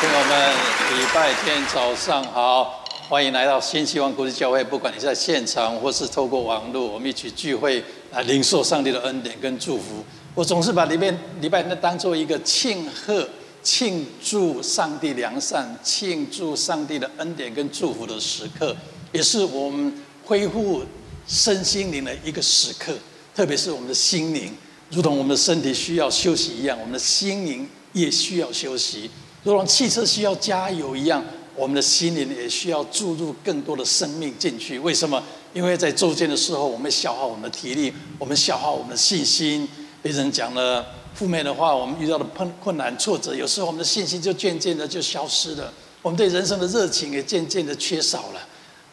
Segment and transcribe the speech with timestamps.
[0.00, 0.54] 朋友们，
[0.96, 4.62] 礼拜天早上好，欢迎来到新希望国际教会。
[4.62, 7.82] 不管你在现场或是透过网络，我们一起聚会
[8.12, 10.04] 来领受上帝的恩典跟祝福。
[10.36, 13.28] 我总是把里面礼拜天当做一个庆贺、
[13.64, 18.76] 庆祝上帝良善、庆祝上帝的恩典跟祝福的时刻，
[19.10, 19.92] 也是我们
[20.24, 20.84] 恢复
[21.26, 22.94] 身心灵的一个时刻。
[23.34, 24.56] 特别是我们的心灵，
[24.90, 29.10] 如同我们的身体需要休息一样，我们的心灵也需要休息。
[29.52, 31.24] 如同汽车需要加油一样，
[31.56, 34.78] 我们的心灵也需要注入更多的生命进去。
[34.78, 35.22] 为什么？
[35.54, 39.66] 因为在周间的时候，我们消耗我们的体力，我们消耗我们的信心。
[40.02, 48.46] 别人讲了负面的话，我们遇到的困困难挫折，有时候我们的信心就渐渐的就消失了，我们对人生的热情也渐渐的缺少了。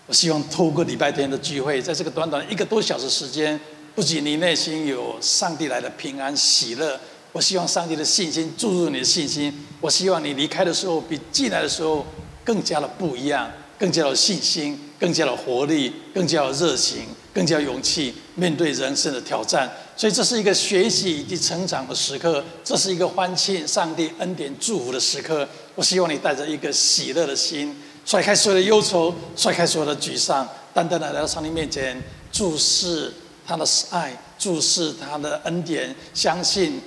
[0.08, 3.60] 我希望透过礼拜天的聚会，在这个短短一个多小时时间，
[3.94, 6.98] 不仅你内心有上帝来的平安喜乐。
[7.36, 9.54] 我希望上帝的信心注入你的信心。
[9.82, 12.06] 我希望你离开的时候比进来的时候
[12.46, 19.70] 更加的不一样，更加有信心，更加有活力，更加有热情，更加有勇气面对人生的挑战。
[19.98, 25.46] 所以这是一个学习以及成长的时刻，这是一个欢庆上帝恩典祝福的时刻。
[25.76, 27.76] 我希望你带着一个喜乐的心，
[28.06, 33.12] 甩开所有的忧愁，甩开所有的沮丧，单单的来到上帝面前，注视
[33.46, 36.80] 他的爱，注视他的恩典，相信。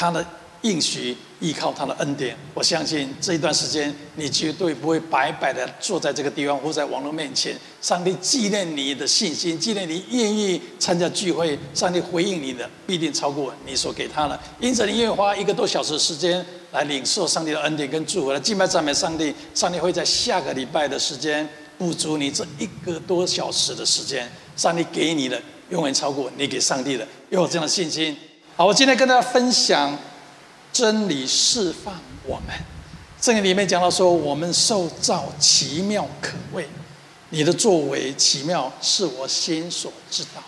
[0.00, 0.24] 他的
[0.62, 7.54] 应许，依靠他的恩典，我相信这一段时间你绝对不会白白的坐在这个地方或在网络面前。
[7.82, 14.40] 上帝纪念你的信心，纪念你愿意参加聚会，上帝回应你的必定超过你所给他的。
[14.58, 19.34] 因此，你愿意花一个多小时时间来领受上帝的恩典跟祝福，来敬拜赞美上帝。
[19.54, 24.26] 上帝会在下个礼拜的时间补足你这一个多小时的时间。
[24.56, 28.16] 上帝给你的永远超过你给上帝的，有这样的信心。
[28.60, 29.98] 好，我今天跟大家分享
[30.70, 32.48] 真理释放我们。
[33.18, 36.68] 圣经里面讲到说，我们受造奇妙可畏，
[37.30, 40.42] 你的作为奇妙，是我心所知道。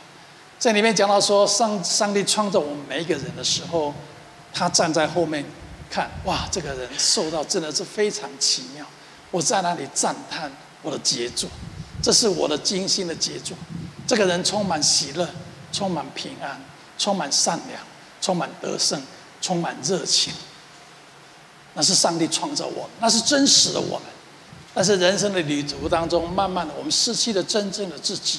[0.60, 3.94] 这里面讲到说，上上帝创造我们每一个人的时候，
[4.52, 5.42] 他站在后面
[5.88, 8.84] 看，哇，这个人受到真的是非常奇妙。
[9.30, 10.52] 我在那里赞叹
[10.82, 11.48] 我的杰作，
[12.02, 13.56] 这是我的精心的杰作。
[14.06, 15.26] 这个人充满喜乐，
[15.72, 16.62] 充满平安，
[16.98, 17.80] 充满善良。
[18.22, 19.02] 充满得胜，
[19.42, 20.32] 充满热情，
[21.74, 24.08] 那是上帝创造我，那是真实的我们。
[24.72, 28.38] 但是人生的旅途当中，慢慢的我们失去了真正的自己，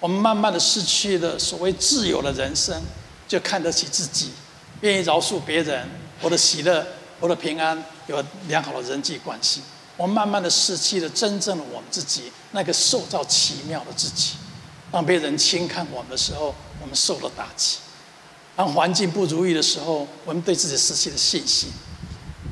[0.00, 2.82] 我们慢慢的失去了所谓自由的人生，
[3.26, 4.32] 就看得起自己，
[4.82, 5.88] 愿意饶恕别人，
[6.20, 6.86] 我的喜乐，
[7.20, 9.62] 我的平安，有良好的人际关系。
[9.96, 14.34] 我们慢慢的失去了真正的我们自己，那个受造奇妙的自己。
[14.92, 17.78] 当别人轻看我们的时候，我们受了打击。
[18.58, 21.70] 当环境不如意的时候，我们对自己失去了信心；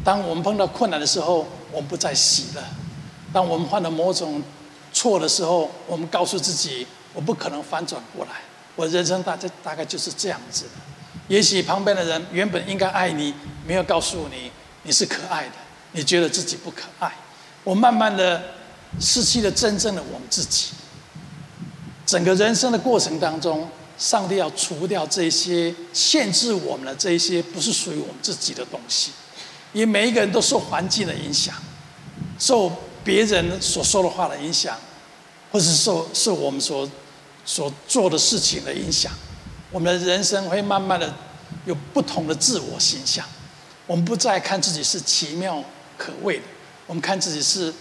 [0.05, 2.63] 当我们碰到困难的时候，我们不再喜乐；
[3.33, 4.41] 当我们犯了某种
[4.93, 8.31] 错的时候，我们告诉自己：我不可能翻转过来。
[8.77, 10.67] 我人生大概大概就是这样子。
[11.27, 13.35] 也许旁边的人原本应该爱你，
[13.67, 14.53] 没有告诉你
[14.85, 15.55] 你是可爱的，
[15.91, 17.13] 你觉得自己不可爱。
[17.65, 18.41] 我慢慢的
[19.01, 20.69] 失去了真正的我们自己。
[22.07, 23.69] 整个人生的过程当中。
[23.99, 29.11] 上帝要除掉这些限制我们的这些不是属于我们自己的东西，
[29.73, 31.55] 因为每一个人都受环境的影响，
[32.39, 32.71] 受
[33.03, 34.77] 别人所说的话的影响，
[35.51, 36.89] 或是受受我们所
[37.45, 39.11] 所做的事情的影响，
[39.71, 41.15] 我们的人生会慢慢的
[41.65, 43.25] 有不同的自我形象。
[43.87, 45.63] 我们不再看自己是奇妙
[45.97, 46.45] 可畏的，
[46.87, 47.73] 我们看自己是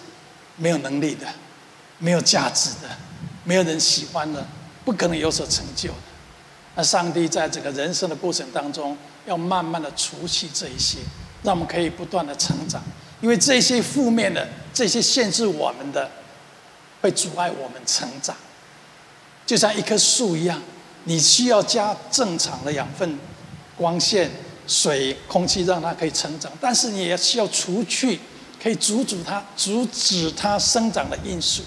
[0.55, 1.27] 没有能力的、
[1.97, 2.89] 没有价值的、
[3.43, 4.47] 没有人喜欢的。
[4.85, 5.89] 不可能有所成就。
[6.75, 10.99] 那上帝在整个人生的过程当中，要慢慢的除去这一些，
[11.43, 12.81] 让我们可以不断的成长。
[13.21, 16.11] 因为这些负面的、这些限制我们的，
[17.01, 18.35] 会阻碍我们成长。
[19.45, 20.61] 就像一棵树一样，
[21.05, 23.17] 你需要加正常的养分、
[23.77, 24.29] 光线、
[24.67, 26.51] 水、空气，让它可以成长。
[26.59, 28.19] 但是你也需要除去
[28.61, 31.63] 可以阻止它、阻止它生长的因素。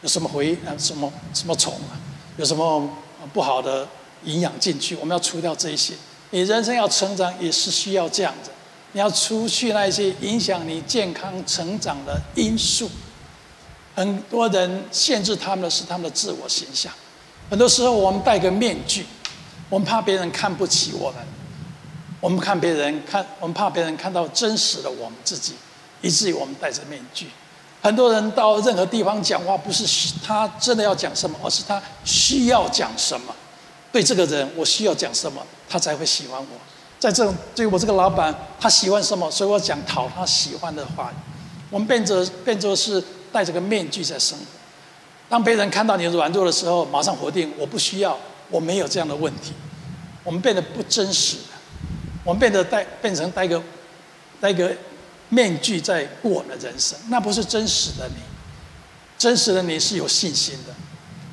[0.00, 0.70] 有什么回啊？
[0.78, 1.98] 什么什么虫啊？
[2.36, 2.88] 有什么
[3.32, 3.86] 不好的
[4.24, 4.96] 营养进去？
[4.96, 5.94] 我们要除掉这一些。
[6.30, 8.50] 你人生要成长，也是需要这样子。
[8.92, 12.90] 你要除去那些影响你健康成长的因素。
[13.94, 16.92] 很多人限制他们的是他们的自我形象。
[17.50, 19.04] 很多时候我们戴个面具，
[19.68, 21.20] 我们怕别人看不起我们。
[22.20, 25.54] 我们看别人看，我们怕别人看到真实的我们自己，
[26.00, 27.26] 以至于我们戴着面具。
[27.82, 33.34] 很多人到任何地方讲话，不是他真的要讲什么，而是他需要讲什么。
[33.90, 36.46] 对这个人，我需要讲什么，他才会喜欢我。
[37.00, 41.12] 在这种对我这个老板，他喜欢什么，所以我讲讨他喜欢的话。
[41.68, 43.02] 我们变着变着是
[43.32, 44.44] 戴着个面具在生活。
[45.28, 48.16] 当别人看到你软弱的时候，马上否定，我不需要，
[48.48, 49.52] 我没有这样的问题。
[50.22, 51.38] 我们变得不真实，
[52.22, 53.60] 我们变得戴变成戴个
[54.40, 54.70] 戴个
[55.32, 58.22] 面具在过我的人生，那不是真实的你。
[59.18, 60.74] 真实的你是有信心的，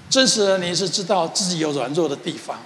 [0.10, 2.60] 真实的你是知道自己有软弱的地方，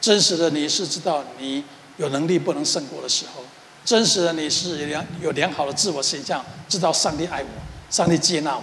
[0.00, 1.64] 真实的你是知道你。
[1.98, 3.42] 有能力不能胜过的时候，
[3.84, 7.48] 真实的你是良有良好的自我形象，知道上帝爱我，
[7.90, 8.62] 上帝接纳我，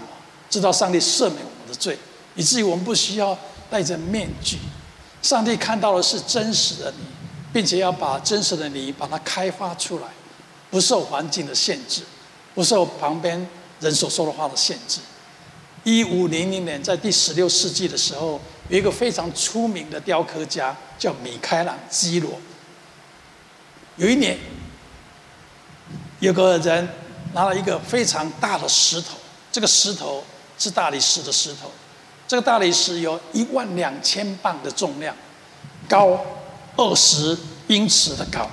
[0.50, 2.00] 知道上帝赦免我们的罪，
[2.36, 3.38] 以至于我们不需要
[3.70, 4.58] 戴着面具。
[5.22, 7.06] 上帝看到的是真实的你，
[7.52, 10.06] 并且要把真实的你把它开发出来，
[10.76, 12.02] 不受环境的限制，
[12.54, 13.48] 不受旁边
[13.80, 15.00] 人所说的话的限制。
[15.86, 22.30] 一五零零年，在第十六世纪的时候，有一个非常出名的雕刻家叫米开朗基罗。
[23.96, 24.38] 有一年，
[26.20, 26.90] 有个人
[27.34, 29.16] 拿了一个非常大的石头，
[29.54, 30.22] 这个石头
[30.60, 31.72] 是大理石的石头，
[32.28, 35.16] 这个大理石有一万两千磅的重量，
[35.88, 36.20] 高
[36.76, 37.38] 二十
[37.68, 38.46] 英尺的高。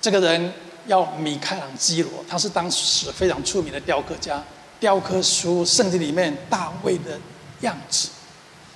[0.00, 0.52] 这个人
[0.86, 4.42] 要米开朗基罗，他是当时非常出名的雕刻家，
[4.78, 7.18] 雕刻出圣经里面大卫的
[7.60, 8.08] 样子。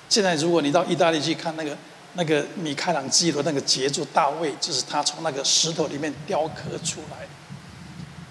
[0.08, 1.76] 现在如果你到意大利去看那个。
[2.16, 7.26] 那个米开朗基罗那个杰作大卫，就是他从那个石头里面雕刻出来。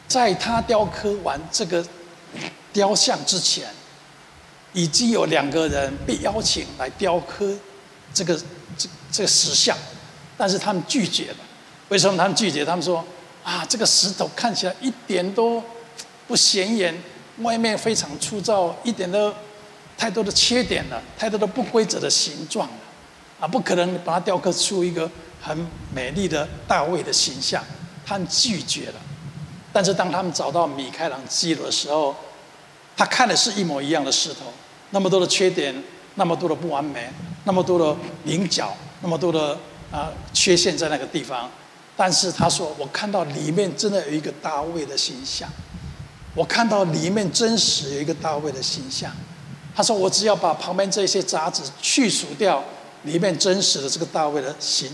[0.07, 1.85] 在他雕刻完这个
[2.71, 3.67] 雕像之前，
[4.71, 7.53] 已经有两个人被邀请来雕刻
[8.13, 8.33] 这个
[8.77, 9.77] 这这个石像，
[10.37, 11.37] 但是他们拒绝了。
[11.93, 12.65] 为什么他们拒绝？
[12.65, 13.05] 他们说
[13.45, 15.63] ：“啊，这个石头看起来一点都
[16.27, 16.91] 不显眼，
[17.43, 19.31] 外面非常粗糙，一点都
[19.95, 22.73] 太多的缺点了，太多的不规则的形状了。”
[23.39, 25.07] 啊，不可能把它雕刻出一个
[25.39, 25.55] 很
[25.93, 27.63] 美丽的大卫的形象，
[28.03, 28.95] 他们拒绝了。
[29.71, 32.15] 但是当他们找到米开朗基罗的时候，
[32.97, 34.51] 他看的是一模一样的石头，
[34.89, 35.83] 那么多的缺点，
[36.15, 37.07] 那么多的不完美，
[37.43, 39.55] 那么多的棱角，那么多的
[39.91, 41.47] 啊缺陷在那个地方。
[41.95, 45.49] 但是他说：“我看到里面真的有一个大卫的形象，
[46.35, 49.11] 我看到里面真实有一个大卫的形象。”
[49.75, 52.63] 他说：“我只要把旁边这些杂质去除掉。”
[53.03, 54.89] 里面真实的这个大卫的形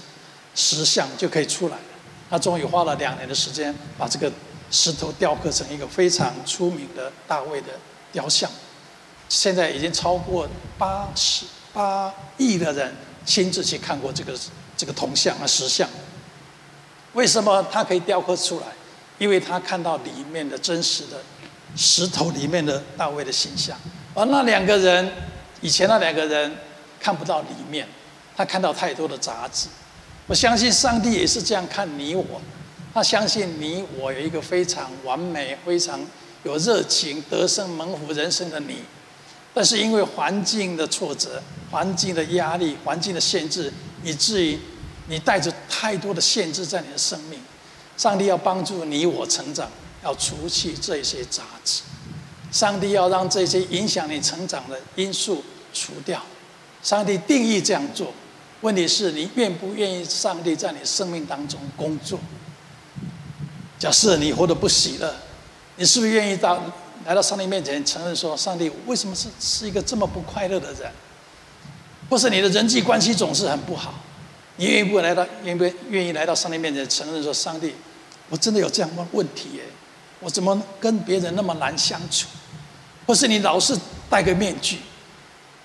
[0.55, 1.83] 石像就可以出来了。
[2.27, 4.31] 他终于花了两年的时间，把这个
[4.71, 7.67] 石头雕刻成一个非常出名的大卫的
[8.11, 8.49] 雕像。
[9.29, 12.95] 现在已经超过八十八亿的人
[13.27, 14.35] 亲自去看过这个
[14.75, 15.87] 这个铜像啊石像。
[17.13, 18.67] 为什么他可以雕刻出来？
[19.17, 21.21] 因为他看到里面的真实的
[21.75, 23.77] 石头里面的大卫的形象。
[24.13, 25.11] 而那两个人，
[25.61, 26.55] 以前那两个人
[26.99, 27.87] 看不到里面。
[28.37, 29.67] 他看到太多的杂质，
[30.25, 32.41] 我相信上帝也是这样看你我。
[32.93, 35.99] 他相信你我有一个非常完美、非常
[36.43, 38.77] 有热情、得胜蒙福人生的你，
[39.53, 43.73] 但是因为环境的挫折、环境的压力、环境的限制，
[44.05, 44.57] 以至于
[45.09, 47.37] 你带着太多的限制在你的生命。
[47.97, 49.69] 上帝要帮助你我成长，
[50.03, 51.81] 要除去这些杂质。
[52.49, 56.21] 上帝要让这些影响你成长的因素除掉。
[56.81, 58.13] 上帝定义这样做。
[58.61, 62.19] 问题是你愿不愿意上帝在你生命当中工作？
[63.77, 65.13] 假设你活得不喜乐，
[65.77, 66.61] 你是不是愿意到
[67.05, 70.91] 来到上帝面前承认说：上帝，为什么是是一个这么不快乐的人？
[72.09, 73.93] 或是你的人际关系总是很不好？
[74.59, 77.73] 你愿意不来到，愿不愿意来到上帝面前承认说：上帝，
[78.29, 79.63] 我真的有这样的问题耶？
[80.19, 82.27] 我怎么跟别人那么难相处？
[83.07, 83.73] 或是你老是
[84.09, 84.79] 戴个面具，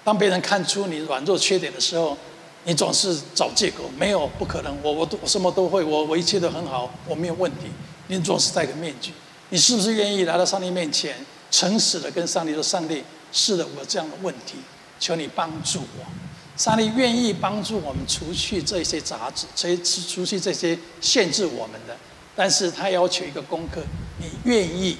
[0.04, 2.16] 当别人看出你软弱缺点的时候，
[2.62, 7.66] 你总是找借口，没有不可能，我我都我什么都会，我我一切都很好，我没有问题。
[8.06, 9.12] 你总是戴个面具，
[9.48, 11.16] 你是不是愿意来到上帝面前，
[11.50, 14.58] 诚实的跟上帝说：上帝，是的，我有这样的问题，
[15.00, 16.24] 求你帮助我。
[16.56, 21.96] 上帝愿意帮助我们除去这些杂质，除除去这些限制我们的，
[22.37, 23.82] 但是他要求一个功课，
[24.18, 24.96] 你愿意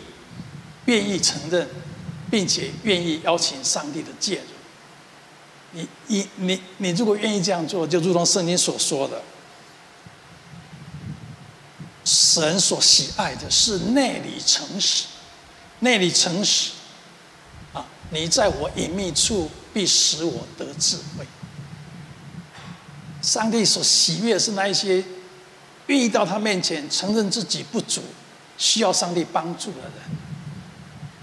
[0.87, 1.69] 愿意承认，
[2.29, 4.43] 并且愿意邀请上帝的介入。
[5.71, 9.23] 你你你你如果愿意这样做，就如同圣经所说的，
[12.05, 15.05] 神所喜爱的是内里诚实，
[15.79, 16.73] 内里诚实，
[17.73, 21.25] 啊，你在我隐秘处必使我得智慧。
[23.25, 25.03] 上帝所喜悦是那一些
[25.87, 28.03] 愿意到他面前承认自己不足，
[28.59, 29.93] 需要上帝帮助的人。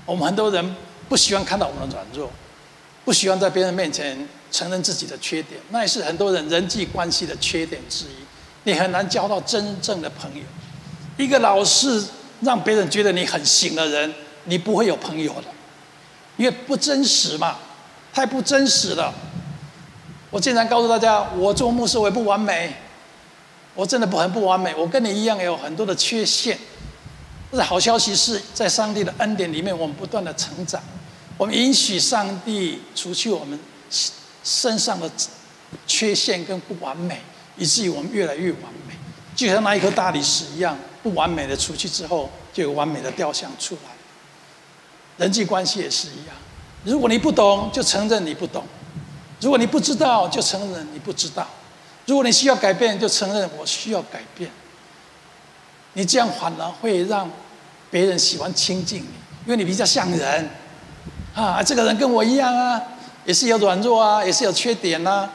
[0.05, 0.75] 我们很多人
[1.07, 2.31] 不喜欢看到我们的软弱，
[3.05, 4.27] 不喜欢在别人面前。
[4.51, 8.25] 承认自己的缺点，那也是很多人人际关系的缺点之一。
[8.65, 10.43] 你很难交到真正的朋友。
[11.15, 12.03] 一个老是
[12.41, 15.45] 让别人觉得你很行的人，你不会有朋友的，
[16.35, 17.59] 因为不真实嘛，
[18.11, 19.13] 太不真实了。
[20.31, 22.73] 我经常告诉大家，我做牧师我也不完美，
[23.75, 26.57] 我真的不很不完美，我跟你一样有很多的缺陷。
[27.51, 30.81] 但是好消息是在上帝的恩典里面，我们不断的成长，
[31.37, 33.59] 我们允许上帝除去我们
[34.41, 35.11] 身上的
[35.85, 37.19] 缺陷跟不完美，
[37.57, 38.93] 以至于我们越来越完美，
[39.35, 43.91] 就像那一颗大理石一样，不完美的除去之后，就有完美的雕像出来。
[45.17, 46.35] 人际关系也是一样，
[46.85, 48.63] 如果你不懂，就承认你不懂；
[49.41, 51.43] 如果你不知道，就承认你不知道；
[52.05, 54.49] 如果你需要改变，就承认我需要改变。
[55.93, 57.29] 你这样反而会让
[57.89, 59.07] 别人喜欢亲近你，
[59.45, 60.49] 因为你比较像人
[61.35, 62.81] 啊，这个人跟我一样啊，
[63.25, 65.29] 也是有软弱啊，也是有缺点啊，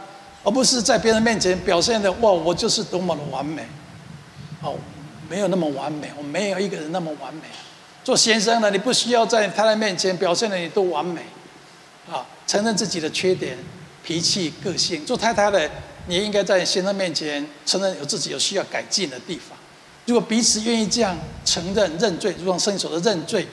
[0.45, 3.67] 而不是在别人面前表现的哇，我就是多么的完美。
[4.63, 4.75] 哦，
[5.29, 7.43] 没有那么完美，我没有一个人那么完美。
[8.03, 11.21] 做先生的，你不需要在太太面前表现的你多完美，
[12.11, 13.59] 啊，承认自己的缺点、
[14.07, 15.05] 脾气、个性。
[15.05, 15.69] 做太太的，
[16.07, 19.59] 你也应该在先生面前承认有自己有需要改进的地方。
[20.07, 23.45] 如果彼此愿意这样承认认罪，如同圣经所的认罪，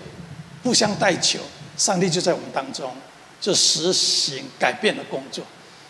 [0.61, 1.39] 互相代求，
[1.75, 2.91] 上帝就在我们当中
[3.41, 5.43] 就实行改变的工作。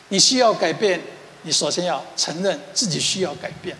[0.07, 1.01] 你需要改变，
[1.41, 3.75] 你首先要承认自己需要改变。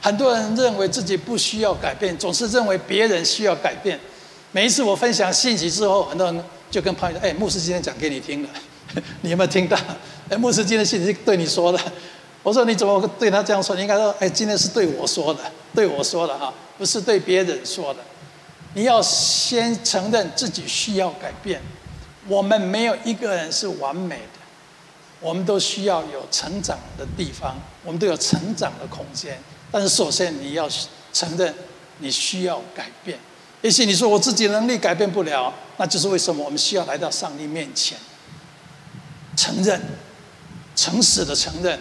[0.00, 3.98] 很多人认为自己不需要改变，总是认为别人需要改变。
[4.52, 8.48] 每一次我分享信息之后，很多人就跟朋友说：“哎，牧师今天讲给你听了，
[9.22, 9.76] 你有没有听到？
[10.28, 11.80] 哎，牧师今天信息对你说的。”
[12.44, 13.74] 我说你怎么对他这样说？
[13.74, 15.40] 你应该说，哎，今天是对我说的，
[15.74, 18.00] 对我说的哈，不是对别人说的。
[18.74, 21.60] 你要先承认自己需要改变。
[22.26, 24.38] 我们没有一个人是完美的，
[25.20, 29.36] 我们都需要有成长的地方，我们都有成长的空间。
[29.70, 30.66] 但是首先你要
[31.12, 31.52] 承认
[31.98, 33.18] 你需要改变。
[33.60, 37.98] 也许你说我自己能力改变不了，那就是为什么我们需要来到上帝面前，
[39.38, 39.80] 承认，
[40.74, 41.78] 诚实的承认。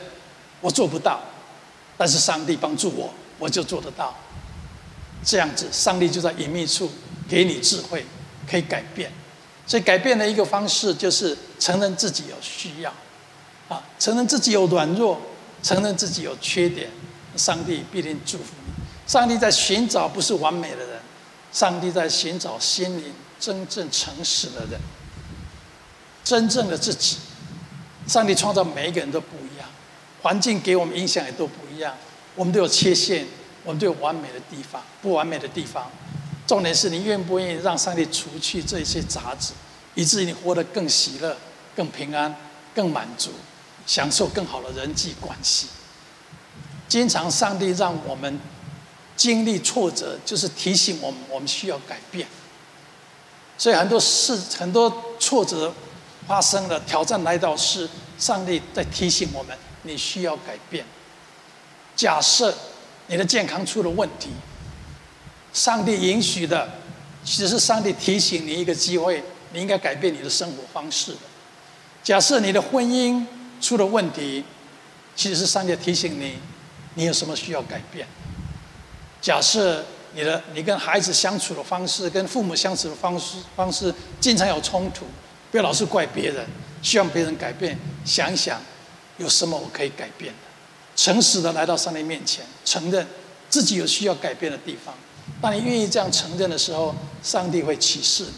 [0.61, 1.19] 我做不到，
[1.97, 4.15] 但是上帝帮助我，我就做得到。
[5.25, 6.91] 这样子，上帝就在隐秘处
[7.27, 8.05] 给你智慧，
[8.47, 9.11] 可以改变。
[9.65, 12.93] 所以，改变的一个方式就是承认自己有需要，
[13.69, 15.19] 啊，承认自己有软弱，
[15.63, 16.89] 承认自己有缺点，
[17.35, 18.73] 上帝必定祝福你。
[19.07, 20.99] 上帝在寻找不是完美的人，
[21.51, 24.79] 上帝在寻找心灵真正诚实的人，
[26.23, 27.17] 真正的自己。
[28.07, 29.67] 上帝创造每一个人都不一样。
[30.21, 31.93] 环境给我们影响也都不一样，
[32.35, 33.25] 我们都有缺陷，
[33.63, 35.89] 我们都有完美的地方，不完美的地方。
[36.47, 39.53] 重点是你愿不愿意让上帝除去这些杂质，
[39.95, 41.37] 以至于你活得更喜乐、
[41.75, 42.33] 更平安、
[42.73, 43.31] 更满足，
[43.85, 45.67] 享受更好的人际关系。
[46.87, 48.39] 经常上帝让我们
[49.15, 52.27] 经历挫折，就是提醒我们我们需要改变。
[53.57, 55.73] 所以很多事、很多挫折
[56.27, 59.57] 发生了，挑战来到是，上帝在提醒我们。
[59.83, 60.83] 你需要改变。
[61.95, 62.53] 假设
[63.07, 64.29] 你的健康出了问题，
[65.53, 66.69] 上帝允许的，
[67.23, 71.15] 其实是上帝提醒你一个机会，你应该改变你的生活方式。
[72.03, 73.25] 假设你的婚姻
[73.61, 74.43] 出了问题，
[75.15, 76.37] 其实是上帝提醒你，
[76.95, 78.05] 你有什么需要改变。
[79.21, 85.05] 假设你的你跟孩子相处的方式，跟父母相处的方式方式经常有冲突，
[85.51, 86.45] 不要老是怪别人，
[86.81, 88.59] 希望别人改变，想一想。
[89.17, 90.39] 有什么我可以改变的？
[90.95, 93.03] 诚实的来到上帝面前，承认
[93.49, 94.93] 自己有需要改变的地方。
[95.41, 98.31] 当你愿意这样承认的时候，上帝会启示你，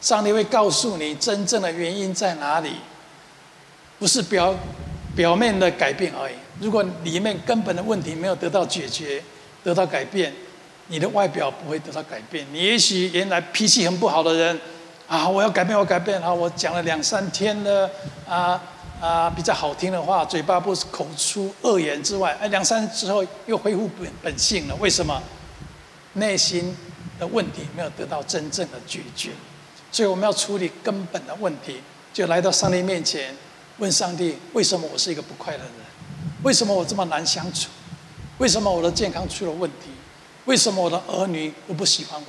[0.00, 2.72] 上帝会告诉你真正的原因在哪里，
[4.00, 4.52] 不是表
[5.14, 6.34] 表面的改变而已。
[6.60, 9.22] 如果里面根本的问题没有得到解决、
[9.62, 10.34] 得到改变，
[10.88, 12.44] 你的外表不会得到改变。
[12.52, 14.60] 你也许原来脾气很不好的人，
[15.10, 17.90] 啊，我要改变，我改变，好，我讲了两三天了，
[18.28, 18.62] 啊。
[19.00, 24.74] 啊，比较好听的话，嘴巴不是口出恶言之外，哎，两三日之后又恢复本本性了。
[24.76, 25.22] 为什么？
[26.12, 26.76] 内心
[27.18, 29.30] 的问题没有得到真正的解决，
[29.90, 31.80] 所以我们要处理根本的问题，
[32.12, 33.34] 就来到上帝面前，
[33.78, 35.86] 问上帝：为什么我是一个不快乐的人？
[36.42, 37.70] 为什么我这么难相处？
[38.36, 39.88] 为什么我的健康出了问题？
[40.44, 42.26] 为什么我的儿女都不喜欢我？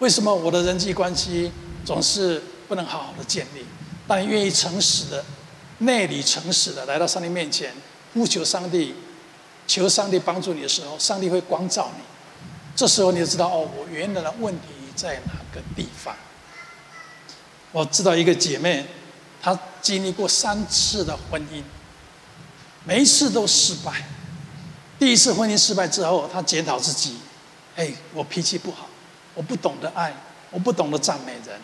[0.00, 1.50] 为什么我的人际关系
[1.90, 3.66] 总是不能好好的建立？
[4.06, 5.24] 当你愿意诚实的。
[5.78, 7.72] 内里诚实的来到上帝面前，
[8.12, 8.94] 呼求上帝，
[9.66, 12.02] 求上帝帮助你的时候，上帝会光照你。
[12.76, 16.14] 这时候你就知道哦，我原来的问题在哪个地方。
[17.72, 18.84] 我知道一个姐妹，
[19.40, 21.62] 她经历过三次的婚姻，
[22.84, 24.04] 每一次都失败，
[24.98, 27.16] 第一次婚姻失败之后，她检讨自己，
[27.74, 28.86] 哎，我脾气不好，
[29.34, 30.14] 我不懂得爱，
[30.50, 31.58] 我不懂得赞美人，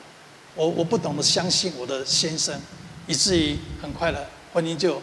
[0.56, 2.60] 我我不懂得相信我的先生，
[3.06, 5.00] 以至于很快的婚姻就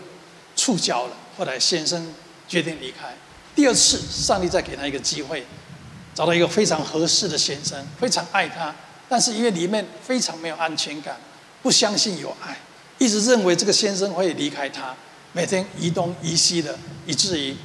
[0.55, 1.15] 触礁了。
[1.37, 2.13] 后来先生
[2.47, 3.15] 决定离开。
[3.55, 5.45] 第二次，上帝再给他一个机会，
[6.13, 8.75] 找到一个非常合适的先生，非常爱他，
[9.07, 11.17] 但是因为里面非常没有安全感，
[11.61, 12.57] 不相信有爱，
[12.97, 14.95] 一直认为这个先生会离开他，
[15.31, 17.55] 每天移东移西的，以至于。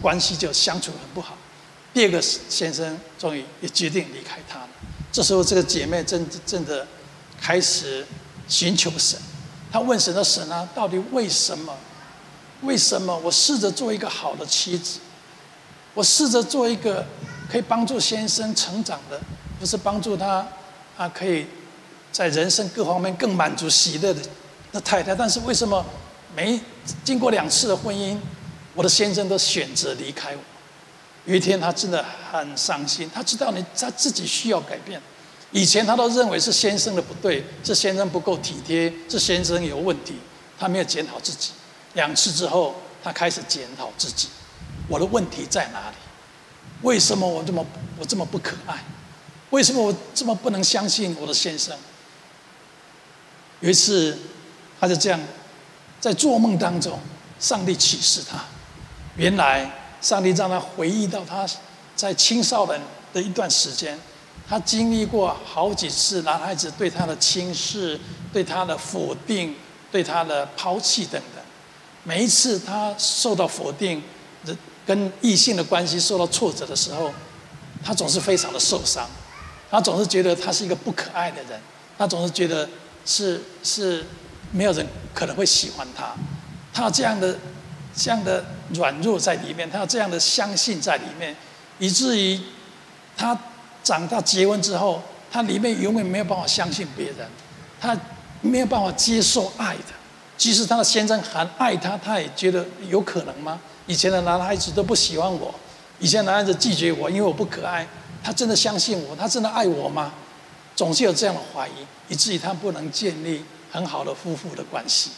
[0.00, 1.36] 关系就相处很不好。
[1.92, 4.63] 第二个先生终于也决定离开他。
[5.14, 6.84] 这时候，这个姐妹真真的
[7.40, 8.04] 开始
[8.48, 9.16] 寻求神。
[9.70, 11.72] 她问神的神啊，到底为什么？
[12.62, 14.98] 为什么我试着做一个好的妻子，
[15.94, 17.06] 我试着做一个
[17.48, 19.20] 可以帮助先生成长的，
[19.60, 20.44] 不是帮助他
[20.96, 21.46] 啊，可以
[22.10, 24.20] 在人生各方面更满足喜乐的
[24.72, 25.14] 的太太？
[25.14, 25.86] 但是为什么
[26.34, 26.58] 没
[27.04, 28.18] 经过两次的婚姻？
[28.74, 30.42] 我的先生都选择离开我。
[31.26, 33.10] 有一天，他真的很伤心。
[33.14, 35.00] 他知道你他自己需要改变。
[35.52, 40.16] 以前他都认为是先生的不对，是先生不够体贴，是先生有问题。
[40.58, 41.52] 他没有检讨自己。
[41.94, 44.28] 两次之后，他开始检讨自己：
[44.88, 45.96] 我的问题在哪里？
[46.82, 47.64] 为什么我这么
[47.98, 48.84] 我这么不可爱？
[49.50, 51.76] 为什么我这么不能相信我的先生？
[53.60, 54.18] 有一次，
[54.80, 55.20] 他就这样
[56.00, 56.98] 在做梦当中，
[57.38, 58.44] 上帝启示他。
[59.16, 59.70] 原来，
[60.04, 61.48] 上帝让他回忆到他
[61.96, 62.78] 在青少年
[63.14, 63.98] 的一段时间，
[64.46, 67.98] 他经历过好几次男孩子对他的轻视、
[68.30, 69.56] 对他的否定、
[69.90, 71.42] 对他的抛弃等等。
[72.02, 74.02] 每一次他受到否定，
[74.86, 77.10] 跟异性的关系受到挫折的时候，
[77.82, 79.08] 他总是非常的受伤。
[79.70, 81.58] 他总是觉得他是一个不可爱的人，
[81.96, 82.68] 他总是觉得
[83.06, 84.04] 是是
[84.52, 86.14] 没有人可能会喜欢他。
[86.74, 87.34] 他这样的。
[87.96, 91.34] 这样的软弱在里面，他有这样的相信在里面，
[91.78, 92.38] 以至于
[93.16, 93.36] 他
[93.82, 97.26] 长大结婚之后，他里面永远没有办法相信别人，
[97.80, 97.98] 他
[98.40, 99.94] 没有办法接受爱的。
[100.36, 103.60] 即使他的先生很爱他，他也觉得有可能吗？
[103.86, 105.54] 以前的男孩子都不喜欢我，
[106.00, 107.86] 以前男孩子拒绝我，因为我不可爱。
[108.22, 109.14] 他真的相信我？
[109.14, 110.12] 他真的爱我吗？
[110.74, 115.10] 总是有这样的怀疑，以至于他不能建立很好的夫妇的关系。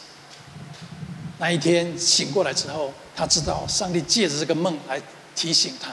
[1.39, 5.01] 那一天醒过来之后，他知道上帝借着这个梦来
[5.35, 5.91] 提醒他：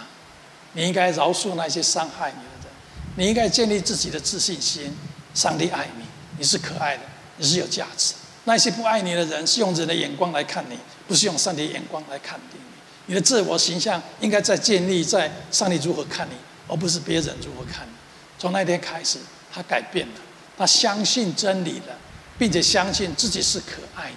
[0.73, 2.73] 你应该饶恕那些伤害你的人，
[3.17, 4.97] 你应该建立自己的自信心。
[5.35, 6.05] 上帝爱你，
[6.39, 7.03] 你是可爱的，
[7.39, 8.15] 你是有价值。
[8.45, 10.79] 那些不爱你的人是用人的眼光来看你，
[11.09, 12.59] 不是用上帝的眼光来看你。
[13.07, 16.35] 你的自我形象应该在建立在上帝如何看你，
[16.69, 17.93] 而不是别人如何看你。
[18.39, 19.19] 从那天开始，
[19.53, 20.15] 他改变了，
[20.57, 21.99] 他相信真理了，
[22.39, 24.17] 并且相信自己是可爱的。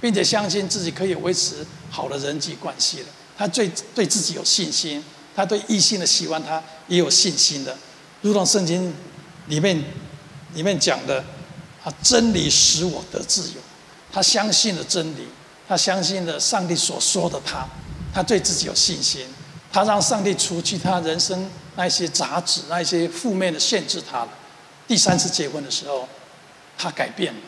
[0.00, 3.06] 并且相信自己可以维持好的人际关系了。
[3.36, 5.02] 他对对自己有信心，
[5.34, 7.76] 他对异性的喜欢他也有信心的。
[8.22, 8.92] 如同圣经
[9.46, 9.82] 里面
[10.54, 11.24] 里面讲的，
[11.84, 13.60] 啊，真理使我得自由。
[14.10, 15.28] 他相信了真理，
[15.68, 17.66] 他相信了上帝所说的他。
[18.12, 19.26] 他对自己有信心，
[19.70, 24.28] 他让上帝除去他人生那些杂质、那些负面的限制他了。
[24.88, 26.08] 第三次结婚的时候，
[26.76, 27.40] 他改变了。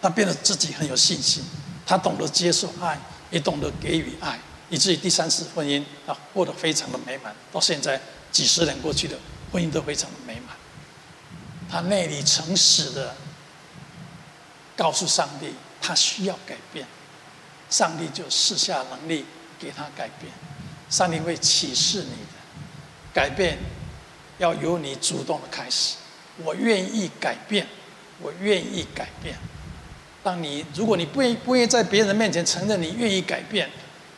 [0.00, 1.42] 他变得自己很有信心，
[1.86, 2.98] 他懂得接受爱，
[3.30, 4.38] 也懂得给予爱，
[4.70, 7.34] 以至于第三次婚姻啊过得非常的美满。
[7.52, 9.18] 到现在几十年过去的
[9.50, 10.56] 婚姻都非常的美满。
[11.70, 13.14] 他内里诚实的
[14.76, 16.86] 告诉上帝，他需要改变，
[17.68, 19.26] 上帝就赐下能力
[19.58, 20.32] 给他改变。
[20.88, 22.38] 上帝会启示你的
[23.12, 23.58] 改变，
[24.38, 25.96] 要由你主动的开始。
[26.38, 27.66] 我愿意改变，
[28.20, 29.36] 我愿意改变。
[30.28, 33.66] 当你如果你不愿不愿意在别人面前承认你愿意改变，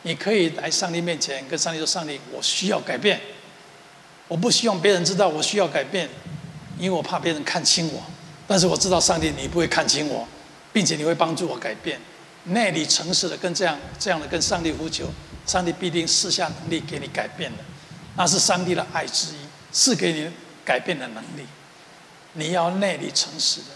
[0.01, 3.17] 你可以来上帝面前跟上帝说：“上帝，我需要改变，
[4.27, 6.09] 我不希望别人知道我需要改变，
[6.77, 8.03] 因为我怕别人看轻我。
[8.45, 10.27] 但是我知道上帝你不会看轻我，
[10.73, 11.97] 并且你会帮助我改变。
[12.43, 15.09] 内里诚实的跟这样这样的跟上帝呼求，
[15.45, 17.63] 上帝必定赐下能力给你改变的，
[18.17, 19.37] 那是上帝的爱之一，
[19.71, 20.29] 赐给你
[20.65, 21.45] 改变的能力。
[22.33, 23.67] 你要内里诚实的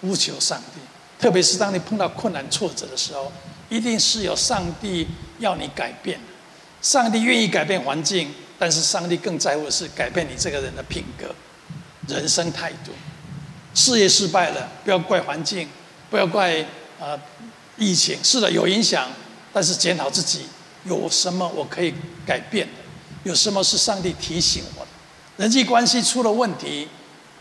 [0.00, 0.80] 呼求上帝。”
[1.20, 3.30] 特别是当你碰到困难挫折的时候，
[3.68, 5.06] 一定是有上帝
[5.38, 6.18] 要你改变。
[6.80, 11.34] 上帝愿意改变环境，但是上帝更在乎的是改变你这个人的品格、
[12.08, 12.92] 人生态度。
[13.74, 15.68] 事业失败了，不要怪环境，
[16.08, 16.58] 不要怪
[16.98, 17.20] 啊、呃、
[17.76, 18.18] 疫情。
[18.24, 19.08] 是的，有影响，
[19.52, 20.46] 但是检讨自己
[20.84, 21.94] 有什么我可以
[22.26, 22.72] 改变的，
[23.24, 24.90] 有什么是上帝提醒我的。
[25.36, 26.88] 人际关系出了问题，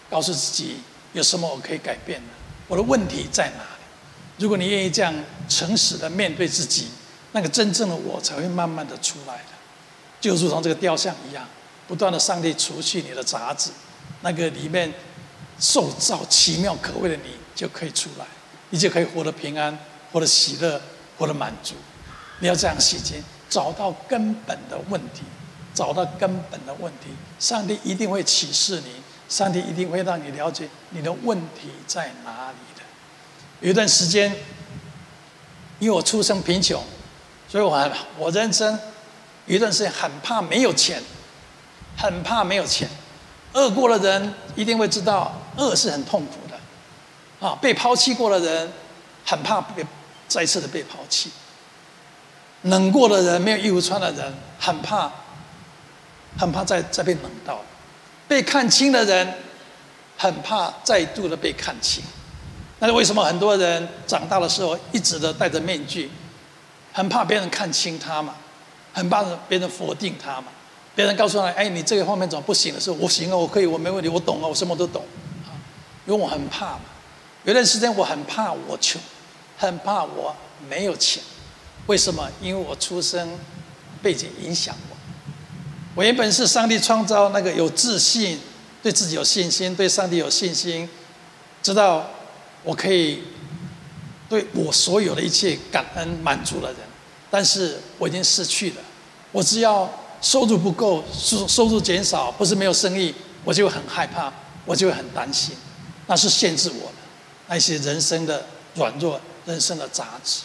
[0.10, 0.82] 告诉自己
[1.14, 2.39] 有什么我可以改变的。
[2.70, 3.84] 我的问题在哪里？
[4.38, 5.14] 如果你愿意这样
[5.50, 6.88] 诚实的面对自己，
[7.34, 9.50] 那个真正的我才会慢慢的出来的，
[10.22, 11.46] 就如同这个雕像一样，
[11.88, 13.72] 不断的上帝除去你的杂质，
[14.22, 14.94] 那个里面
[15.60, 18.26] 受造奇妙可畏的你就可以出来，
[18.70, 19.78] 你就可以活得平安，
[20.12, 20.80] 活得喜乐，
[21.18, 21.74] 活得满足。
[22.40, 25.24] 你要这样洗心，找到根本的问题，
[25.74, 28.92] 找到根本的问题，上帝一定会启示你，
[29.30, 32.84] 上帝一定会让你了解你的问题在哪里的。
[33.62, 34.36] 有一段时间，
[35.78, 36.84] 因为我出生贫穷。
[37.48, 38.78] 所以我很，我人生
[39.48, 41.02] 有一段时间很怕没有钱，
[41.98, 42.88] 很怕没有钱。
[43.54, 47.48] 饿过的人一定会知道，饿是很痛苦的。
[47.48, 48.72] 啊，被抛弃过的人
[49.26, 49.84] 很怕被
[50.28, 51.32] 再次的被抛弃。
[52.62, 55.12] 冷过的人，没有衣服穿的人，很怕，
[56.38, 57.60] 很怕再再被冷到。
[58.30, 59.34] 被看清的人，
[60.16, 62.04] 很怕再度的被看清。
[62.78, 66.10] 那为什么很多人长大的时候一直的戴着面具？
[66.94, 68.36] 很怕别人看清他嘛，
[68.94, 70.48] 很怕别人否定他嘛。
[70.96, 75.04] 别人告诉他：“哎，你这个方面怎么不行的时候，我行啊，我可以，我没问题，我懂啊，我什么都懂。”
[75.46, 75.54] 啊，
[76.06, 76.82] 因为我很怕嘛。
[77.46, 79.02] 有段时间我很怕我穷，
[79.58, 80.36] 很怕我
[80.68, 81.24] 没有钱。
[81.88, 82.30] 为什么？
[82.42, 83.30] 因为我出生
[84.02, 84.96] 背景影响我。
[86.00, 88.40] 我原本是上帝创造那个有自信、
[88.82, 90.88] 对自己有信心、对上帝有信心，
[91.62, 92.10] 知道
[92.64, 93.22] 我可以。
[94.30, 96.78] 对我所有的一切感恩满足的人，
[97.30, 98.76] 但是我已经失去了。
[99.34, 104.32] 我只要收入不够，收收入减少，不是没有生意，我就很害怕，
[104.64, 105.54] 我就很担心。
[106.08, 106.98] 那是限制我的
[107.48, 110.44] 那些人生的软弱，人生的杂质。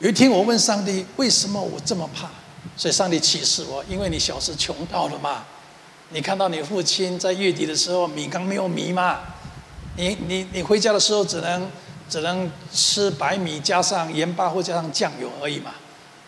[0.00, 2.28] 有一天我问上帝，为什么我这么怕？
[2.76, 5.44] 所以上帝启示我，因为你小时穷到了嘛。
[6.10, 9.20] 你看到你父亲在月底的时候米缸没有米嘛？
[9.96, 11.68] 你你你回家的时候只能。
[12.08, 15.70] 只能吃白米加上盐巴或加上酱油而已嘛。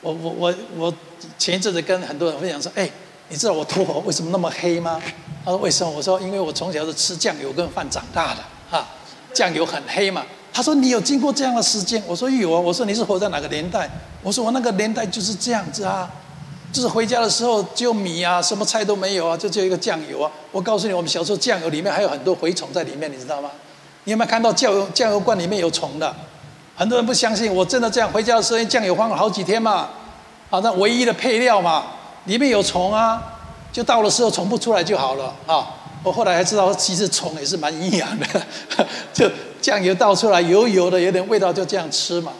[0.01, 0.95] 我我我我
[1.37, 2.89] 前一阵子跟很多人分享说，哎，
[3.29, 4.99] 你知道我头发为什么那么黑吗？
[5.45, 5.93] 他说为什么？
[5.93, 8.89] 我说因为我从小是吃酱油跟饭长大的，哈，
[9.35, 10.25] 酱油很黑嘛。
[10.55, 12.03] 他说你有经过这样的时间？
[12.07, 12.59] 我说有啊。
[12.59, 13.91] 我说你是活在哪个年代？
[14.23, 16.11] 我说我那个年代就是这样子啊，
[16.75, 20.29] 就是回家的时候只有米啊，什么菜都没有啊，就只有一个酱油啊。
[20.51, 23.49] 我告诉你，我们小时候酱油里面还有很多蛔虫在里面，你知道吗？
[24.03, 26.13] 你有没有看到酱油酱油罐里面有虫的？
[26.75, 29.89] 很多人不相信，我真的这样回家的时候，酱油放了好几天嘛，
[30.51, 31.85] 啊，那唯一的配料嘛，
[32.25, 33.23] 里面有虫啊，
[33.73, 35.77] 就到的时候虫不出来就好了啊。
[36.03, 38.27] 我后来还知道，其实虫也是蛮营养的，
[39.15, 39.31] 就
[39.63, 42.33] 酱油倒出来油油的，有点味道，就这样吃嘛。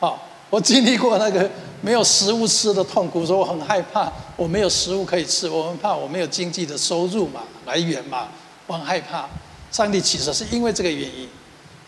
[0.00, 0.12] 啊，
[0.50, 1.48] 我经历过那个
[1.80, 8.28] 没有食物吃的痛苦，说我很害怕，我没有食物可以吃，我很怕我没有经济的收入嘛，来源嘛，
[8.66, 9.28] 我很害怕。
[9.70, 11.28] 上帝其实是因为这个原因，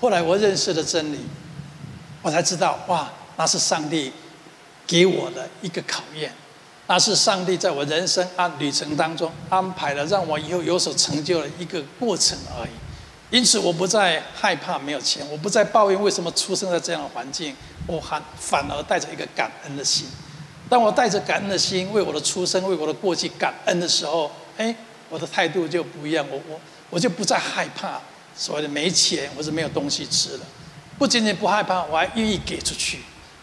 [0.01, 1.19] 后来我认识了真理，
[2.23, 4.13] 我才知道哇，那是上帝
[4.87, 6.33] 给我的一个考验，
[6.87, 12.71] 那是上帝在我人生啊旅程当中安排了，让我以后有所成就的一个过程而已。
[13.31, 17.55] 因此，我不再害怕没有钱，我不再抱怨为什么出生在这样的环境，
[17.89, 20.07] 我还反而带着一个感恩的心。
[20.69, 24.73] 当我带着感恩的心为我的出生、为我的过去感恩的时候，哎，
[25.09, 26.25] 我的态度就不一样。
[26.31, 26.61] 我我。
[26.91, 28.01] 我就不再害怕
[28.35, 30.41] 所谓的没钱或者没有东西吃了，
[30.99, 33.01] 不仅仅不害怕，我还愿意给出去。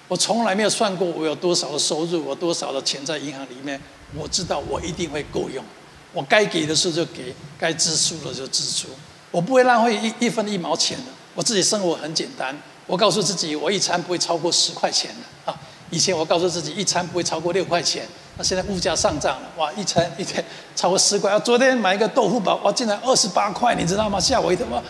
[0.08, 3.80] 我从来没有算过我有多少的收入，我多少的钱在银行里面。
[4.16, 5.64] 我知道我一定会够用，
[6.12, 8.88] 我该给的时候就给，该支出的就支出。
[9.30, 11.12] 我不会浪费一一分一毛钱的。
[11.36, 15.60] 我自己生活很简单，我告诉自己，我一餐不会超过十块钱的啊。
[15.90, 18.08] 以前我告诉自己，一餐不会超过六块钱。
[18.38, 19.72] 那现在物价上涨了，哇！
[19.74, 20.44] 一餐一天
[20.76, 21.32] 超过十块。
[21.32, 24.20] 啊，昨天买一个豆腐堡，哇，竟然二十八块，你知道吗？
[24.20, 24.66] 吓我一跳！
[24.68, 24.82] 哇，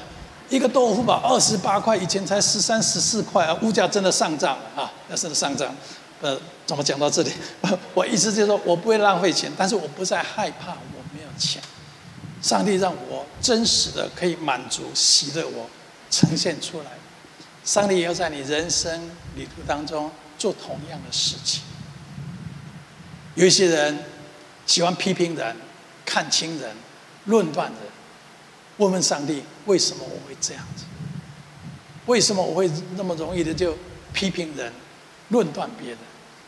[0.49, 3.55] 一个豆腐堡二十八块，以前才十三、十四块啊！
[3.61, 4.91] 物价真的上涨了啊！
[5.07, 5.75] 那是上涨。
[6.21, 7.31] 呃，怎么讲到这里？
[7.93, 11.61] 我意思就是说我不会浪费钱，但是我不再害怕我没有钱。
[12.41, 15.67] 上帝让我真实的可以满足、喜乐我
[16.09, 16.85] 呈现出来。
[17.65, 21.63] 上帝也要在你人生旅途当中做同样的事情。
[23.33, 24.05] 有一些人
[24.65, 25.55] 喜欢批评人、
[26.05, 26.75] 看轻人、
[27.25, 27.79] 论断人。
[28.77, 30.83] 问问上帝，为什么我会这样子？
[32.05, 33.75] 为什么我会那么容易的就
[34.13, 34.71] 批评人、
[35.29, 35.97] 论断别人？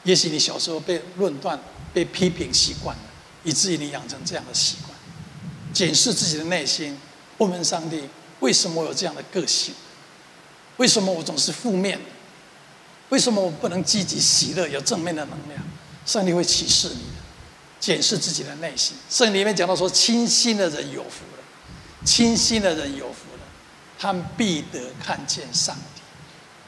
[0.04, 1.60] 也许你小时候被论断、
[1.94, 3.04] 被批评习惯了，
[3.44, 4.94] 以至于你养成这样的习惯。
[5.74, 6.98] 检视自己的内心，
[7.38, 8.04] 问问上帝，
[8.42, 9.74] 为什么我有这样的个性？
[10.78, 12.00] 为什么我总是负面？
[13.10, 15.63] 为什么我不能积极、喜乐、有正面的能量？
[16.06, 17.04] 圣灵会启示你，
[17.80, 18.96] 检视自己的内心。
[19.10, 21.44] 圣经里面讲到说，清心的人有福了，
[22.06, 23.44] 清心的人有福了，
[23.98, 26.02] 他们必得看见上帝。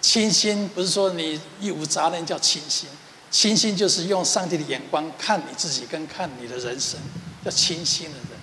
[0.02, 2.88] 清心不是说你一无杂念叫清心，
[3.30, 6.98] 清心就是用上帝的眼光看你自己，跟看你的人生，
[7.43, 8.39] 叫清心的人，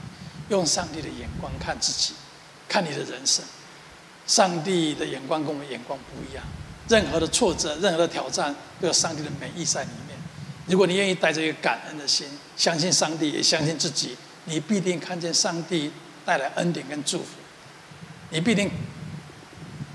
[0.51, 2.13] 用上帝的眼光看自己，
[2.69, 3.43] 看你的人生。
[4.27, 6.45] 上帝的眼光跟我们眼光不一样，
[6.89, 10.17] 任何的挫折、任何的挑战，都有上帝的美意在里面。
[10.67, 15.93] 如果你愿意带着一个感恩的心，相信上帝，也相信自己，你必定看见上帝
[16.25, 17.27] 带来恩典跟祝福。
[18.31, 18.69] 你必定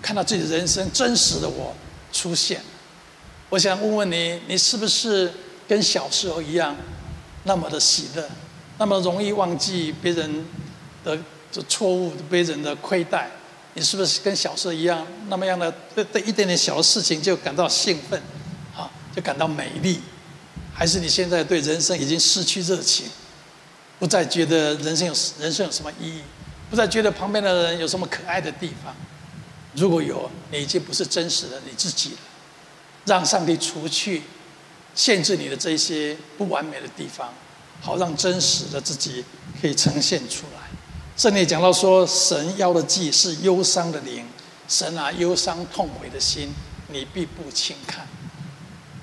[0.02, 1.76] 看到自己人生真实的我
[2.14, 2.62] 出现。
[3.50, 5.30] 我想问问你，你是不是
[5.68, 6.74] 跟小时候一样，
[7.44, 8.30] 那么的喜乐，
[8.78, 10.46] 那么容易忘记别人
[11.04, 11.20] 的
[11.52, 13.30] 这错误、别人的亏待？
[13.74, 18.22] 你是不是跟小时候一样，那么样的对对一点点小的事情就感到兴奋，
[18.76, 20.02] 啊，就感到美丽？
[20.74, 23.06] 还是你现在对人生已经失去热情，
[24.00, 26.22] 不再觉得人生有人生有什么意义，
[26.70, 28.96] 不再觉得旁边的人有什么可爱的地方？
[29.76, 32.18] 如果有，你已经不是真实的你自己了。
[33.06, 34.22] 让上帝除去
[34.94, 37.34] 限制你的这些不完美的地方，
[37.80, 39.24] 好让真实的自己
[39.62, 40.61] 可以呈现出来。
[41.18, 44.26] 圣经讲到说，神要的祭是忧伤的灵，
[44.68, 46.54] 神啊，忧伤痛悔的心，
[46.88, 48.08] 你必不轻看。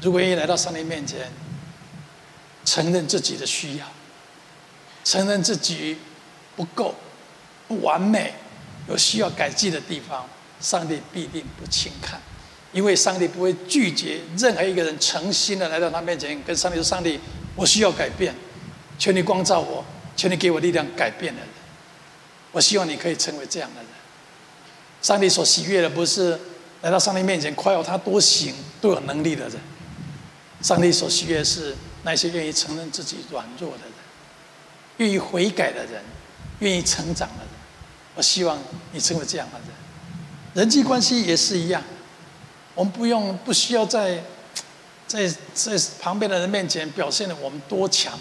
[0.01, 1.31] 如果愿意来到上帝面前，
[2.65, 3.87] 承认自己的需要，
[5.05, 5.99] 承认自己
[6.57, 6.95] 不够、
[7.69, 8.35] 不完美，
[8.89, 10.27] 有需要改进的地方，
[10.61, 12.21] 上帝必定不轻看。
[12.73, 17.19] 因为上帝不会拒绝任何一个人诚心的来到他面前，跟上帝说：“上帝，
[17.55, 18.35] 我需要改变，
[18.99, 19.85] 求你光照我，
[20.17, 21.49] 求你给我力量改变的人。
[22.53, 23.91] 我希望你可以成为这样的人。
[25.03, 26.39] 上帝所喜悦的不是
[26.83, 29.59] 来到上帝面前夸耀他多行、多有能力的人，
[30.61, 33.93] 上帝所喜悦的是那些愿意承认自己软弱的人，
[34.97, 36.03] 愿意悔改的人，
[36.61, 37.49] 愿意成长的人。
[38.15, 38.59] 我希望
[38.93, 39.69] 你成为这样的人。
[40.55, 41.83] 人际关系也是一样。”
[42.75, 44.23] 我们不用，不需要在
[45.05, 48.17] 在在旁边的人面前表现的我们多强，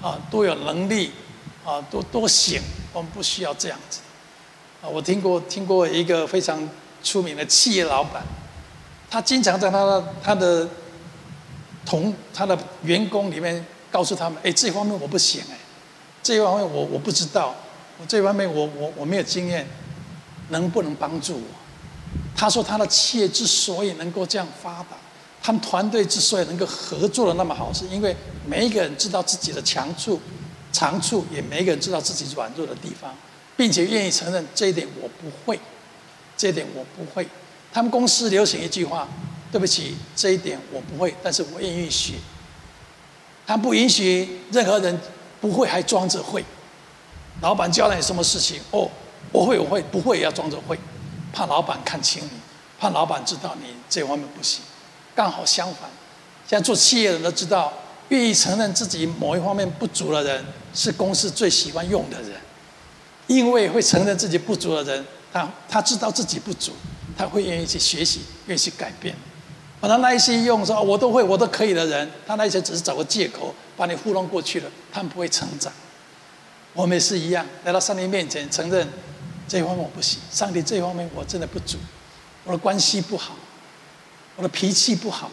[0.00, 1.12] 啊，多有能力，
[1.66, 2.62] 啊，多多行。
[2.92, 4.00] 我们不需要这样子。
[4.82, 6.68] 啊，我听过听过一个非常
[7.02, 8.22] 出名的企业老板，
[9.10, 10.68] 他经常在他的他的
[11.84, 15.56] 同他的员工里面告诉他们：哎，这方面我不行，哎，
[16.22, 17.54] 这方面我我不知道，
[18.00, 19.66] 我这方面我我我没有经验，
[20.48, 21.42] 能不能帮助我？
[22.34, 24.96] 他说：“他的企业之所以能够这样发达，
[25.42, 30.18] 他们团队之所以能够合作的那么好，是因为每一个人知道自己的强处、
[30.80, 33.14] 长处，也每一个人知道自己软弱的地方，
[33.54, 35.60] 并且愿意承认这一点我不会，
[36.38, 37.28] 这一点我不会。
[37.70, 39.06] 他们公司流行一句话
[39.52, 42.14] ：‘对不起，这一点我不会，但是我愿意学。’
[43.46, 44.98] 他不允许任何人
[45.38, 46.42] 不会还装着会。
[47.42, 48.90] 老板交代你什么事情，哦，
[49.32, 50.78] 我会，我会，不会也要装着会。”
[51.30, 52.30] 怕老板看清你，
[52.78, 54.62] 怕老板知道你这方面不行。
[55.14, 55.90] 刚好相反，
[56.48, 57.70] 现在做企业的人都知道，
[58.10, 62.32] 愿意承认自己某一方面不足的人，是公司最喜欢用的人。
[63.26, 66.72] 因为会承认自己不足的人，他他知道自己不足，
[67.16, 69.14] 他会愿意去学习，愿意去改变。
[69.80, 75.72] 把他那一些用说我都会，我都可以的人，他那些只是找个借口把你糊弄过去了，他们不会成长。
[76.72, 78.86] 我们也是一样，来到上帝面前承认。
[79.48, 81.76] 这方面我不行，上帝这方面我真的不足，
[82.44, 83.34] 我的关系不好，
[84.36, 85.30] 我的脾气不好，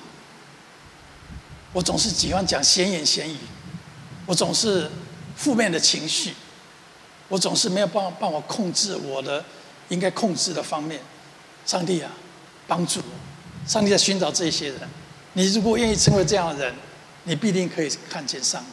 [1.77, 3.37] 我总是喜欢讲闲言闲语，
[4.25, 4.89] 我总是
[5.35, 6.33] 负面的情绪，
[7.27, 9.45] 我总是没有办法帮我控制我的
[9.89, 10.99] 应该控制的方面。
[11.67, 12.09] 上帝啊，
[12.65, 13.69] 帮助我！
[13.69, 14.79] 上帝在寻找这些人，
[15.33, 16.73] 你如果愿意成为这样的人，
[17.25, 18.69] 你必定可以看见上帝，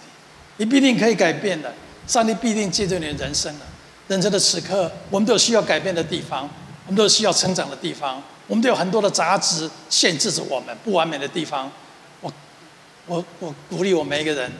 [0.56, 1.74] 你必定可以改变的，
[2.06, 3.66] 上帝必定借着你的人生了。
[4.08, 6.48] 人生的此刻，我们都有需要改变的地方，
[6.86, 11.70] 我们都有需要成长的地方，我们都有很多的杂质限制着我们不完美的地方。
[13.06, 14.50] 我，我，鼓励我每一个人，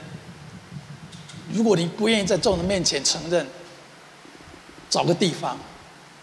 [1.52, 3.46] 如果你不愿意在众人面前承认，
[4.88, 5.58] 找个地方，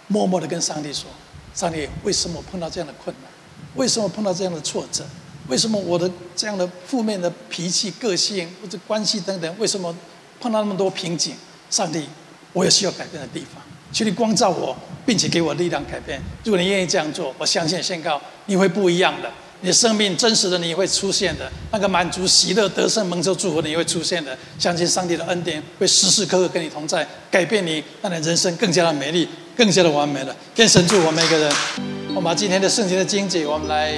[0.08, 1.10] 默默的跟上帝说
[1.54, 3.32] ：“上帝，为什么我碰到这样的困难？
[3.76, 5.06] 为什么碰到这样的挫折？
[5.48, 9.96] 为什么我的这样的负面的脾气、个性或者关系等等，为什么
[10.40, 11.36] 碰到那么多瓶颈？
[11.70, 12.08] 上帝。”
[12.54, 16.22] 我有需要改变的地方，请你光照我，并且给我力量改变。
[16.44, 19.32] 如果你愿意这样做，我相信宣告你会不一样的，
[19.64, 24.36] 你生命真实的你会出现的，那个满足、喜乐、得胜、蒙受祝福的你会出现的。
[24.58, 30.36] 相信上帝的恩典会时时刻刻跟你同在，改变你，让你人生更加的美丽，更加的完美了。
[30.56, 31.52] 更神祝我们每个人。
[32.10, 33.94] 我们把今天的圣经的经节，我们来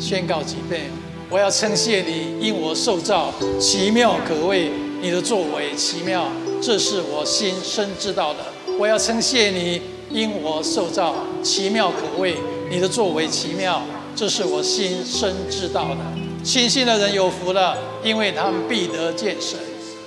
[0.00, 0.90] 宣告几遍。
[1.30, 6.28] 我要称谢你，因我受造奇妙可畏，你的作为奇妙。
[6.60, 8.40] 这是我心深知道的。
[8.78, 9.80] 我要称谢你，
[10.10, 12.36] 因我受造奇妙可畏，
[12.68, 13.82] 你的作为奇妙。
[14.18, 16.00] 这是我心深知道的。
[16.42, 19.56] 清心的人有福了，因为他们必得见神。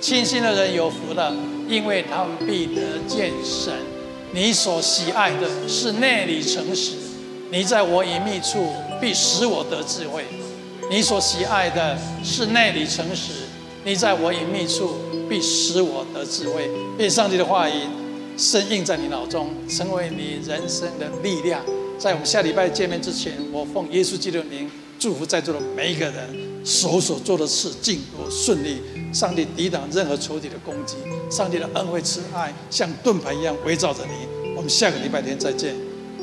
[0.02, 1.34] 清心的人有福了，
[1.66, 3.72] 因为他们必得见神。
[4.32, 6.92] 你所喜爱的是内里诚实，
[7.50, 8.70] 你在我隐秘处
[9.00, 10.26] 必使我得智慧。
[10.90, 13.32] 你所喜爱的是内里诚实，
[13.82, 14.94] 你在我隐秘处
[15.26, 16.68] 必使我得智慧。
[16.98, 17.80] 愿上帝的话语
[18.36, 21.62] 深印在你脑中，成为你人生的力量。
[21.98, 28.78] 在我们下礼拜见面之前，我奉耶稣基督的名祝福在座的每一个人，手所做的事尽都顺利。
[29.12, 30.96] 上帝抵挡任何仇敌的攻击，
[31.30, 34.52] 上帝的恩惠慈爱像盾牌一样围绕着你。
[34.56, 35.74] 我们下个礼拜天再见。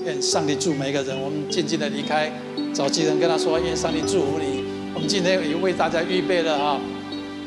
[0.05, 1.15] 愿上帝祝每一个人。
[1.21, 2.31] 我们静静的离开，
[2.73, 4.63] 找几人跟他说：愿上帝祝福你。
[4.93, 6.79] 我们今天也为大家预备了哈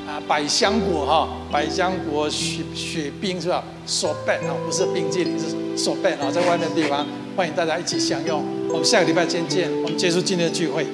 [0.07, 3.65] 啊百香果哈百香果雪雪冰是吧？
[3.85, 7.05] 索贝啊，不是冰淇淋，是索贝啊，在外面的地方。
[7.35, 9.71] 欢迎大家一起享用，我们下个礼拜见见。
[9.83, 10.87] 我们结束今天的聚会。